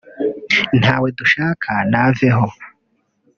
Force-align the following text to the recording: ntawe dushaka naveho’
ntawe 0.79 1.07
dushaka 1.19 1.71
naveho’ 1.91 2.47